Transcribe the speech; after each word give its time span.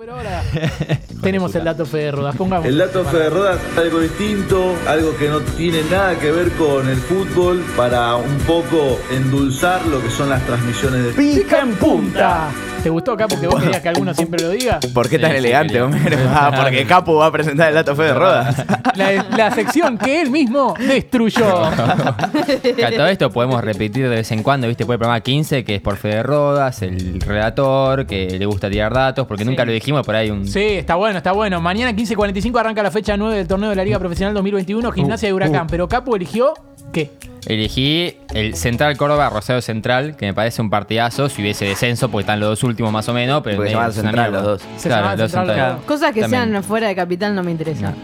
pero 0.00 0.14
ahora 0.14 0.42
tenemos 1.22 1.54
el 1.54 1.64
dato 1.64 1.84
Fede 1.84 2.12
Rodas. 2.12 2.34
Pongamos. 2.34 2.66
El 2.66 2.78
dato 2.78 3.04
Fede 3.04 3.28
Rodas 3.28 3.60
es 3.70 3.76
algo 3.76 4.00
distinto, 4.00 4.74
algo 4.88 5.14
que 5.18 5.28
no 5.28 5.40
tiene 5.40 5.82
nada 5.90 6.18
que 6.18 6.32
ver 6.32 6.50
con 6.52 6.88
el 6.88 6.96
fútbol, 6.96 7.62
para 7.76 8.16
un 8.16 8.38
poco 8.46 8.98
endulzar 9.10 9.86
lo 9.88 10.02
que 10.02 10.08
son 10.08 10.30
las 10.30 10.42
transmisiones 10.46 11.04
de 11.04 11.10
Pica 11.12 11.60
en 11.60 11.74
punta. 11.74 12.48
¿Te 12.82 12.88
gustó 12.88 13.12
acá 13.12 13.28
porque 13.28 13.46
vos 13.46 13.62
querías 13.62 13.82
que 13.82 13.88
alguno 13.90 14.14
siempre 14.14 14.42
lo 14.42 14.48
diga? 14.50 14.80
¿Por 14.94 15.08
qué 15.08 15.18
tan 15.18 15.30
Sí, 15.32 15.36
sí, 15.36 15.38
elegante, 15.40 15.74
quería. 15.74 15.84
Homero? 15.84 16.16
Ah, 16.30 16.50
porque 16.56 16.86
Capu 16.86 17.14
va 17.14 17.26
a 17.26 17.32
presentar 17.32 17.68
el 17.68 17.74
dato 17.74 17.94
fe 17.94 18.04
de 18.04 18.14
rodas. 18.14 18.64
La, 18.96 19.24
la 19.36 19.50
sección 19.52 19.96
que 19.96 20.20
él 20.20 20.30
mismo 20.30 20.74
destruyó. 20.78 21.70
Que 22.76 22.84
a 22.84 22.90
todo 22.90 23.06
esto 23.06 23.30
podemos 23.30 23.62
repetir 23.62 24.08
de 24.08 24.16
vez 24.16 24.32
en 24.32 24.42
cuando, 24.42 24.66
¿viste? 24.66 24.84
Por 24.84 24.94
el 24.94 24.98
programa 24.98 25.20
15, 25.20 25.64
que 25.64 25.76
es 25.76 25.80
por 25.80 25.96
Fede 25.96 26.22
Rodas, 26.22 26.82
el 26.82 27.20
relator, 27.20 28.04
que 28.04 28.36
le 28.38 28.46
gusta 28.46 28.68
tirar 28.68 28.92
datos, 28.92 29.26
porque 29.26 29.44
nunca 29.44 29.64
lo 29.64 29.72
dijimos, 29.72 30.04
por 30.04 30.16
ahí 30.16 30.30
un. 30.30 30.46
Sí, 30.46 30.60
está 30.60 30.96
bueno, 30.96 31.18
está 31.18 31.32
bueno. 31.32 31.60
Mañana 31.60 31.92
15.45 31.92 32.58
arranca 32.60 32.82
la 32.82 32.90
fecha 32.90 33.16
9 33.16 33.36
del 33.36 33.46
torneo 33.46 33.70
de 33.70 33.76
la 33.76 33.84
Liga 33.84 33.98
Profesional 33.98 34.34
2021, 34.34 34.90
Gimnasia 34.92 35.28
de 35.28 35.34
Huracán. 35.34 35.66
Pero 35.68 35.88
Capu 35.88 36.16
eligió, 36.16 36.52
¿qué? 36.92 37.10
Elegí 37.46 38.16
el 38.34 38.54
Central 38.54 38.96
Córdoba, 38.96 39.30
Rosario 39.30 39.62
Central, 39.62 40.16
que 40.16 40.26
me 40.26 40.34
parece 40.34 40.60
un 40.62 40.70
partidazo 40.70 41.28
si 41.28 41.40
hubiese 41.42 41.64
descenso, 41.64 42.10
porque 42.10 42.22
están 42.22 42.38
los 42.40 42.50
dos 42.50 42.64
últimos 42.64 42.92
más 42.92 43.08
o 43.08 43.14
menos. 43.14 43.42
Pero 43.42 43.56
Porque 43.56 43.74
una 43.74 43.90
Central 43.90 44.32
los 44.32 44.42
dos. 44.42 44.62
Se 44.76 44.88
los 44.88 44.98
Central 44.98 45.18
Central. 45.30 45.46
los 45.46 45.76
dos. 45.76 45.84
Cosas 45.86 46.12
que 46.12 46.20
También. 46.20 46.50
sean 46.50 46.64
fuera 46.64 46.88
de 46.88 46.94
capital 46.94 47.34
no 47.34 47.42
me 47.42 47.50
interesan. 47.50 47.94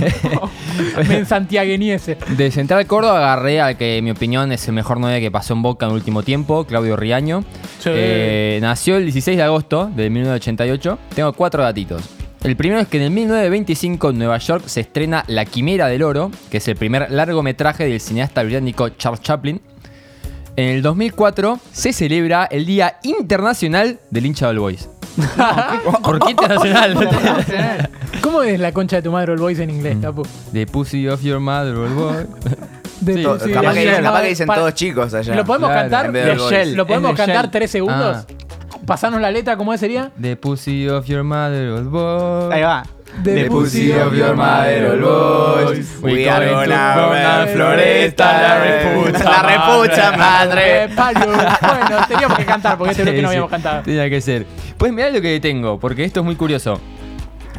Men 1.08 1.26
santiagueniese. 1.26 2.16
De 2.36 2.50
Central 2.50 2.86
Córdoba 2.86 3.18
agarré 3.18 3.60
al 3.60 3.76
que, 3.76 3.98
en 3.98 4.04
mi 4.04 4.10
opinión, 4.10 4.52
es 4.52 4.66
el 4.68 4.74
mejor 4.74 4.98
9 5.00 5.20
que 5.20 5.30
pasó 5.30 5.54
en 5.54 5.62
Boca 5.62 5.86
en 5.86 5.90
el 5.90 5.96
último 5.96 6.22
tiempo, 6.22 6.64
Claudio 6.64 6.96
Riaño. 6.96 7.44
Sí. 7.80 7.90
Eh, 7.92 8.58
nació 8.62 8.96
el 8.96 9.04
16 9.04 9.36
de 9.36 9.42
agosto 9.42 9.90
de 9.94 10.10
1988. 10.10 10.98
Tengo 11.14 11.32
cuatro 11.32 11.62
datitos. 11.62 12.02
El 12.42 12.56
primero 12.56 12.80
es 12.80 12.88
que 12.88 12.96
en 12.96 13.02
el 13.04 13.10
1925 13.10 14.10
en 14.10 14.18
Nueva 14.18 14.38
York 14.38 14.64
se 14.66 14.80
estrena 14.80 15.24
La 15.26 15.44
Quimera 15.44 15.88
del 15.88 16.02
Oro, 16.02 16.30
que 16.50 16.56
es 16.56 16.68
el 16.68 16.76
primer 16.76 17.10
largometraje 17.10 17.84
del 17.86 18.00
cineasta 18.00 18.42
británico 18.42 18.88
Charles 18.90 19.20
Chaplin. 19.20 19.60
En 20.56 20.68
el 20.68 20.82
2004 20.82 21.58
se 21.70 21.92
celebra 21.92 22.46
el 22.50 22.64
Día 22.64 22.96
Internacional 23.02 24.00
del 24.10 24.26
hincha 24.26 24.48
del 24.48 24.58
Boys. 24.58 24.88
¿Por 26.02 26.18
qué 26.20 26.30
internacional? 26.30 27.08
¿Cómo 28.22 28.42
es 28.42 28.58
la 28.58 28.72
concha 28.72 28.96
de 28.96 29.02
tu 29.02 29.12
madre 29.12 29.34
el 29.34 29.38
voice 29.38 29.62
en 29.62 29.70
inglés, 29.70 29.98
Capu? 30.00 30.22
The 30.52 30.66
pussy 30.66 31.08
of 31.08 31.22
your 31.22 31.40
mother, 31.40 31.74
old 31.74 31.94
boy. 31.94 32.14
De 33.00 33.14
Sí. 33.14 33.24
sí, 33.44 33.50
capaz, 33.52 33.74
que, 33.74 33.80
de- 33.90 34.02
capaz 34.02 34.22
que 34.22 34.28
dicen 34.28 34.46
todos 34.46 34.74
chicos 34.74 35.12
allá. 35.14 35.34
¿Lo 35.34 35.44
podemos 35.44 35.70
Claro, 35.70 35.90
cantar? 35.90 36.36
¿Lo 36.36 36.44
Boys. 36.44 36.68
¿Lo 36.74 36.86
podemos 36.86 37.14
cantar 37.16 37.50
tres 37.50 37.70
segundos? 37.70 38.26
Ah. 38.28 38.34
Pasarnos 38.90 39.20
la 39.20 39.30
letra, 39.30 39.56
¿cómo 39.56 39.76
sería? 39.76 40.10
The 40.20 40.34
pussy 40.34 40.88
of 40.88 41.06
your 41.06 41.22
mother, 41.22 41.68
old 41.68 41.90
boy. 41.90 42.52
Ahí 42.52 42.62
va. 42.62 42.84
The 43.22 43.44
pussy 43.44 43.92
of 43.92 44.12
your 44.12 44.34
mother, 44.34 45.00
old 45.00 45.68
boys. 45.68 45.96
We 46.02 46.28
are 46.28 46.44
going 46.44 46.68
gonna 46.68 47.46
Floresta, 47.46 47.46
Floresta, 47.54 48.32
la 48.42 48.58
repucha, 48.58 49.24
la 49.24 49.42
repucha, 49.42 50.16
madre. 50.16 50.88
Bueno, 50.96 52.06
teníamos 52.08 52.36
que 52.36 52.44
cantar 52.44 52.76
porque 52.76 52.90
este 52.90 53.04
bloque 53.04 53.22
no 53.22 53.28
Sí, 53.28 53.34
habíamos 53.36 53.50
sí, 53.50 53.52
cantado. 53.52 53.82
Tenía 53.84 54.10
que 54.10 54.20
ser. 54.20 54.44
Pues 54.76 54.92
mirá 54.92 55.08
lo 55.10 55.20
que 55.20 55.38
tengo, 55.38 55.78
porque 55.78 56.02
esto 56.02 56.18
es 56.18 56.26
muy 56.26 56.34
curioso. 56.34 56.80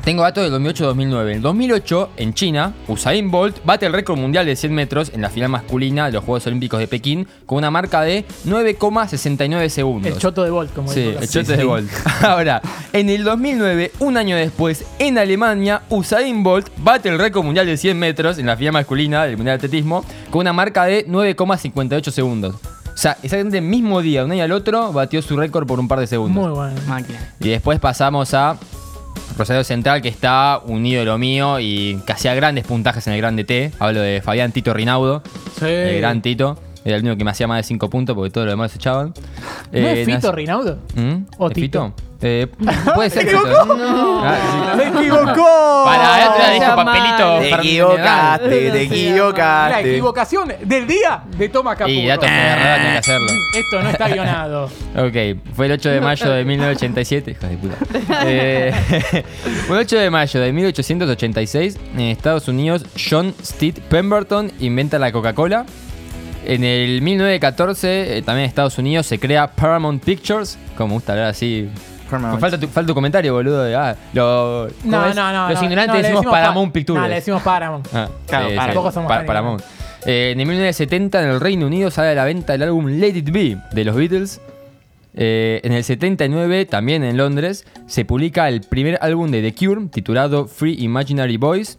Tengo 0.04 0.24
datos 0.24 0.44
del 0.50 0.60
2008-2009. 0.64 1.32
En 1.36 1.42
2008, 1.44 2.10
en 2.18 2.34
China, 2.34 2.74
Usain 2.88 3.30
Bolt 3.30 3.64
bate 3.64 3.86
el 3.86 3.94
récord 3.94 4.18
mundial 4.18 4.48
de 4.48 4.56
100 4.56 4.74
metros 4.74 5.12
en 5.14 5.22
la 5.22 5.30
final 5.30 5.50
masculina 5.50 6.08
de 6.08 6.14
los 6.14 6.24
Juegos 6.24 6.48
Olímpicos 6.48 6.80
de 6.80 6.88
Pekín 6.88 7.28
con 7.46 7.60
una 7.60 7.70
marca 7.70 8.02
de 8.02 8.26
9,69 8.48 9.70
segundos. 9.70 10.12
El 10.12 10.18
choto 10.18 10.44
de 10.44 10.50
Bolt, 10.50 10.74
como 10.74 10.92
Sí, 10.92 11.02
el 11.02 11.14
Capu. 11.16 11.28
chote 11.28 11.56
de 11.56 11.64
Bolt. 11.64 11.90
Ahora, 12.24 12.62
en 12.94 13.10
el 13.10 13.24
2009, 13.24 13.92
un 14.00 14.18
año 14.18 14.36
después, 14.36 14.86
en 14.98 15.20
Alemania, 15.20 15.84
Usain 15.90 16.42
Bolt 16.42 16.70
bate 16.78 17.08
el 17.10 17.20
récord 17.20 17.44
mundial 17.46 17.68
de 17.68 17.78
100 17.78 17.98
metros 18.00 18.40
en 18.40 18.48
la 18.48 18.58
final 18.58 18.74
masculina 18.74 19.24
del 19.26 19.38
Mundial 19.38 19.60
de 19.60 19.68
Atletismo 19.68 20.04
con 20.32 20.42
una 20.42 20.52
marca 20.54 20.86
de 20.86 21.06
9,58 21.08 22.10
segundos. 22.10 22.56
O 22.56 22.98
sea, 22.98 23.14
exactamente 23.24 23.60
el 23.60 23.64
mismo 23.64 24.02
día, 24.02 24.26
un 24.26 24.32
año 24.32 24.44
al 24.44 24.52
otro, 24.52 24.92
batió 24.92 25.22
su 25.22 25.38
récord 25.38 25.66
por 25.66 25.80
un 25.80 25.88
par 25.88 26.00
de 26.00 26.08
segundos. 26.08 26.44
Muy 26.44 26.54
bueno. 26.54 26.76
Máquina. 26.88 27.20
Y 27.40 27.50
después 27.50 27.80
pasamos 27.80 28.34
a 28.34 28.58
Rosario 29.38 29.64
Central, 29.64 30.02
que 30.02 30.10
está 30.10 30.60
un 30.66 30.86
ídolo 30.86 31.18
mío 31.18 31.60
y 31.60 32.00
que 32.06 32.12
hacía 32.14 32.34
grandes 32.36 32.66
puntajes 32.66 33.06
en 33.08 33.14
el 33.14 33.20
Grande 33.22 33.44
T. 33.44 33.72
Hablo 33.80 34.02
de 34.02 34.22
Fabián 34.22 34.52
Tito 34.52 34.74
Rinaudo, 34.74 35.24
Sí. 35.60 35.66
el 35.66 35.98
gran 36.00 36.22
Tito. 36.22 36.58
Era 36.84 36.96
el 36.98 37.04
único 37.04 37.16
que 37.18 37.24
me 37.24 37.30
hacía 37.32 37.48
más 37.48 37.58
de 37.58 37.64
5 37.64 37.90
puntos 37.92 38.16
porque 38.16 38.32
todo 38.32 38.46
lo 38.46 38.52
demás 38.52 38.72
se 38.72 38.78
echaban. 38.78 39.14
¿No 39.72 39.78
Eh, 39.80 40.02
es 40.02 40.06
Fito 40.06 40.32
nac- 40.32 40.36
Rinaudo? 40.36 40.80
¿Mm? 40.96 41.16
¿O 41.38 41.48
¿Es 41.48 41.54
Tito? 41.54 41.86
Fito? 41.88 41.94
Eh, 42.24 42.48
puede 42.96 43.10
ser 43.10 43.26
Fito. 43.26 43.40
Ah, 44.24 44.76
¡Se 44.78 44.88
equivocó! 44.90 45.84
Para, 45.86 46.22
el 46.22 46.30
otro 46.30 46.44
día 46.44 46.54
dijo 46.54 46.76
papelito. 46.76 47.40
Te 47.40 47.50
equivocaste, 47.56 48.48
te 48.50 48.70
No 48.70 48.74
La 48.74 48.82
equivocaste. 48.82 49.90
equivocación 49.92 50.54
del 50.64 50.86
día 50.88 51.24
de 51.36 51.50
Toma 51.50 51.76
Capurro. 51.76 51.90
Y 51.90 52.06
datos 52.06 52.30
de 52.30 52.36
verdad 52.36 52.76
tenía 52.76 52.92
que 52.92 52.98
hacerlo. 53.00 53.28
Esto 53.58 53.82
no 53.82 53.90
está 53.90 54.08
guionado. 54.08 54.70
Ok, 54.94 55.40
fue 55.56 55.66
el 55.68 55.72
8 55.72 55.90
de 55.90 56.02
mayo 56.02 56.30
de 56.30 56.44
1987, 56.46 57.32
hija 57.32 57.48
de 57.48 57.58
puta. 57.58 57.76
Eh, 58.26 58.74
fue 59.68 59.78
el 59.78 59.82
8 59.86 59.98
de 59.98 60.10
mayo 60.12 60.40
de 60.42 60.52
1886 60.54 61.78
en 61.96 62.00
Estados 62.02 62.48
Unidos, 62.50 62.86
John 63.10 63.34
Steed 63.44 63.80
Pemberton 63.90 64.52
inventa 64.60 65.00
la 65.00 65.12
Coca-Cola. 65.12 65.66
En 66.46 66.64
el 66.64 67.02
1914, 67.02 68.18
eh, 68.18 68.22
también 68.24 68.46
en 68.46 68.50
Estados 68.50 68.78
Unidos, 68.78 69.06
se 69.06 69.20
crea 69.20 69.48
Paramount 69.48 70.04
Pictures. 70.04 70.58
Como 70.76 70.88
me 70.90 70.94
gusta 70.96 71.14
hablar 71.14 71.28
así. 71.28 71.70
Paramount. 72.10 72.40
Falta 72.42 72.60
tu, 72.60 72.68
falta 72.68 72.88
tu 72.88 72.94
comentario, 72.94 73.34
boludo. 73.34 73.64
de, 73.64 73.76
ah, 73.76 73.96
lo- 74.14 74.68
¿cómo 74.82 74.92
No, 74.92 75.14
no, 75.14 75.32
no. 75.32 75.50
Los 75.50 75.60
no, 75.60 75.64
ignorantes 75.64 75.96
no, 75.96 76.02
decimos 76.02 76.26
pa- 76.26 76.32
Paramount 76.32 76.74
Pictures. 76.74 77.02
No, 77.02 77.08
le 77.08 77.16
decimos 77.16 77.42
Paramount. 77.42 77.88
Ah, 77.94 78.10
Claro, 78.28 78.50
sí. 78.50 78.56
Tampoco 78.56 78.92
somos 78.92 79.08
Pa- 79.10 79.24
Paramount. 79.26 79.62
Eh, 80.06 80.32
en 80.34 80.40
el 80.40 80.46
1970 80.48 81.22
en 81.24 81.30
el 81.30 81.40
Reino 81.40 81.68
Unido 81.68 81.92
sale 81.92 82.10
a 82.10 82.16
la 82.16 82.26
venta 82.26 82.56
el 82.56 82.64
álbum 82.64 82.88
Let 82.88 83.10
It 83.18 83.30
Be 83.32 83.58
de 83.72 83.86
los 83.86 83.96
Beatles. 83.96 84.42
Eh, 85.14 85.60
en 85.64 85.74
el 85.74 85.84
79, 85.84 86.66
también 86.66 87.04
en 87.04 87.18
Londres, 87.18 87.66
se 87.86 88.06
publica 88.06 88.48
el 88.48 88.62
primer 88.62 88.98
álbum 89.02 89.30
de 89.30 89.42
The 89.42 89.54
Cure 89.54 89.88
titulado 89.92 90.48
Free 90.48 90.76
Imaginary 90.80 91.38
Boys. 91.38 91.78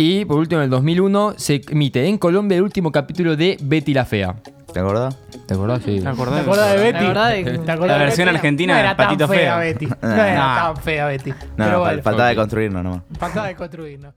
Y 0.00 0.24
por 0.24 0.38
último, 0.38 0.60
en 0.60 0.66
el 0.66 0.70
2001 0.70 1.34
se 1.36 1.60
emite 1.70 2.06
en 2.06 2.18
Colombia 2.18 2.56
el 2.56 2.62
último 2.62 2.92
capítulo 2.92 3.34
de 3.36 3.56
Betty 3.60 3.92
la 3.92 4.04
Fea. 4.04 4.36
¿Te 4.72 4.78
acordás? 4.78 5.18
¿Te 5.46 5.54
acordás? 5.54 5.82
Sí. 5.84 5.96
¿Te 5.96 6.02
¿Te 6.02 6.08
acordás? 6.08 6.40
acordás 6.42 6.70
de 6.72 6.76
Betty? 6.78 6.92
La 7.02 7.08
verdad 7.08 7.36
es 7.36 7.44
que- 7.44 7.58
¿Te 7.58 7.72
acordás 7.72 7.98
versión 7.98 8.26
Betty? 8.26 8.36
argentina 8.36 8.72
no 8.74 8.76
de 8.76 8.80
era 8.84 8.96
tan 8.96 9.06
Patito 9.06 9.26
fea 9.28 9.38
Feo. 9.38 9.58
Betty. 9.58 9.86
No 10.02 10.14
era 10.14 10.34
No. 10.36 10.54
tan 10.74 10.76
fea 10.84 11.06
Betty. 11.06 11.30
No, 11.30 11.36
Pero 11.56 11.80
bueno, 11.80 12.02
faltaba 12.02 12.28
de 12.28 12.36
construirnos 12.36 12.84
nomás. 12.84 13.00
faltaba 13.18 13.46
de 13.48 13.54
construir, 13.56 13.98
¿no? 13.98 14.14